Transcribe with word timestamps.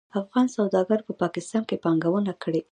افغان 0.21 0.47
سوداګرو 0.57 1.07
په 1.07 1.13
پاکستان 1.21 1.61
پانګونه 1.83 2.33
کړې. 2.43 2.61